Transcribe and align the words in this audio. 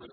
Thank 0.00 0.12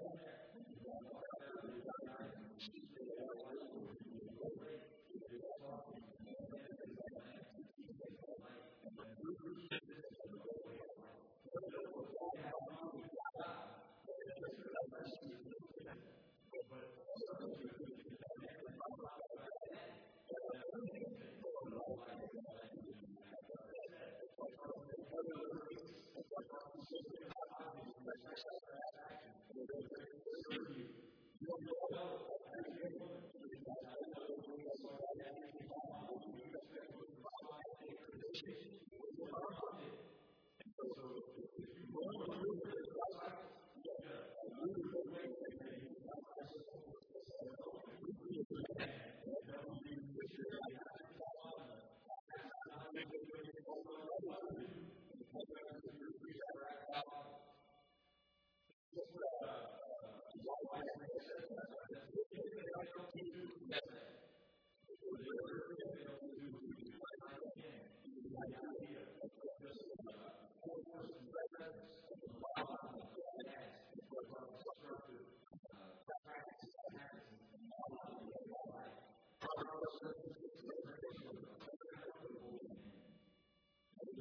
your 31.61 31.75
fellow 31.91 32.36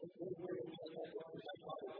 何? 0.00 1.99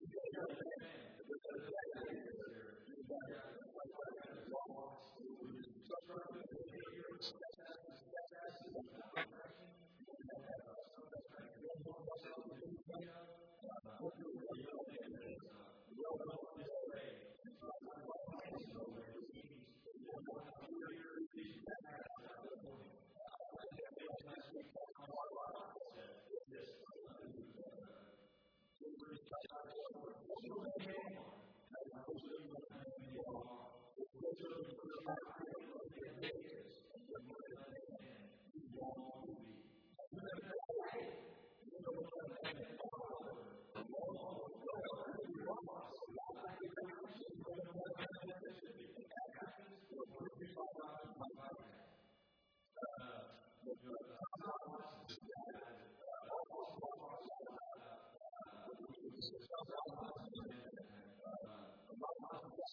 Thank 0.00 0.12
you. 7.42 7.47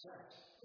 sex. 0.02 0.45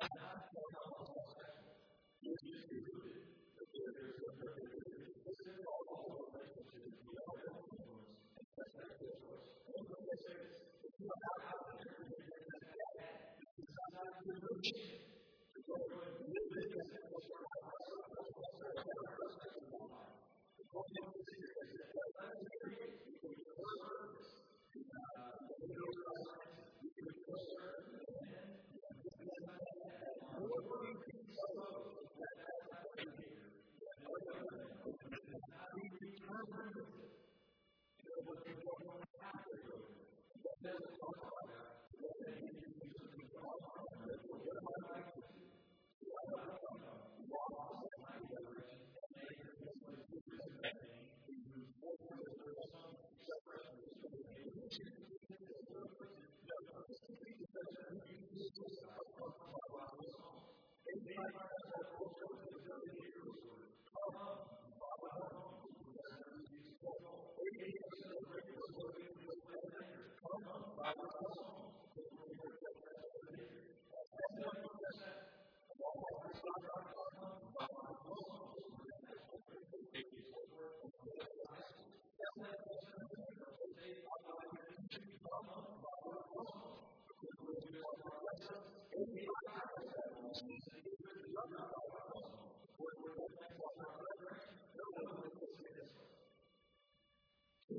I'm 0.00 0.08
not 0.16 0.44
going 0.54 0.74
to 0.74 0.81
to 6.72 6.80
be 6.80 7.12
all 7.12 7.36
that 7.36 7.52
influence. 7.52 8.16
And 8.32 8.48
that's 8.56 8.72
not 8.80 8.96
good 8.96 9.12
for 9.20 9.36
us. 9.36 9.52
And 9.76 9.84
look 9.92 10.08
at 10.08 10.20
this. 10.24 10.56
If 10.80 10.92
you 10.96 11.06
allow 11.12 11.36
out 11.52 11.68
of 11.68 11.76
the 11.76 11.92
this 11.92 13.60
is 13.60 13.76
not 13.92 14.08
a 14.08 14.24
good 14.24 14.40
movie. 14.40 14.72
To 14.72 15.58
go 15.68 15.76
and 15.76 16.16
live 16.32 16.48
in 16.48 16.64
this 16.72 16.88
and 16.96 17.04
go 17.12 17.18
for 17.28 17.44
our 17.44 17.60
husband, 17.60 18.08
that's 18.08 18.80
not 18.80 18.96
a 18.96 19.04
good 19.04 19.20
husband 19.20 19.52
in 19.52 19.76
our 19.76 19.88
life. 19.92 20.16
The 20.56 20.64
point 20.72 20.96
of 20.96 21.12
this 21.12 21.28
is 21.44 21.52
that 21.52 21.68
that's 21.76 21.92
not 21.92 22.32
a 22.32 22.40
good 22.40 22.56
movie. 22.72 22.96
It's 23.12 23.20
a 23.20 23.36
good 23.36 23.52
purpose. 23.52 24.32
The 24.72 25.68
middle 25.68 25.92
class 25.92 26.41
remember. 36.48 36.82
You 38.02 38.10
know, 38.10 38.22
what 38.26 38.38
you 38.46 38.54
don't 38.64 38.80
remember. 38.80 39.06
You 40.62 40.70
don't 41.00 41.31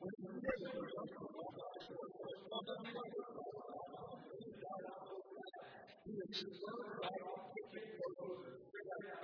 Thank 0.00 0.12